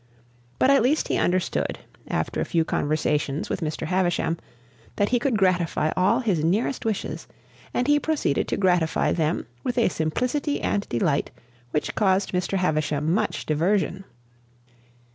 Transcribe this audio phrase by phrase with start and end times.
[0.57, 3.85] But at least he understood, after a few conversations with Mr.
[3.85, 4.39] Havisham,
[4.95, 7.27] that he could gratify all his nearest wishes,
[7.71, 11.29] and he proceeded to gratify them with a simplicity and delight
[11.69, 12.57] which caused Mr.
[12.57, 14.03] Havisham much diversion.